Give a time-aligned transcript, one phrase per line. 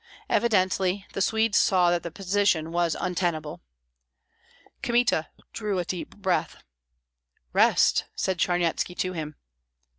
[0.31, 3.61] Evidently the Swedes saw that the position was untenable.
[4.81, 6.63] Kmita drew a deep breath.
[7.53, 9.35] "Rest!" said Charnyetski to him.